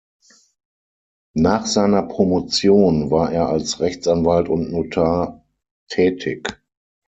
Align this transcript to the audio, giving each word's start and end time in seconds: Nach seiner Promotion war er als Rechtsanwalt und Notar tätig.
Nach 1.35 1.67
seiner 1.67 2.01
Promotion 2.01 3.11
war 3.11 3.31
er 3.31 3.49
als 3.49 3.79
Rechtsanwalt 3.81 4.49
und 4.49 4.71
Notar 4.71 5.45
tätig. 5.89 6.59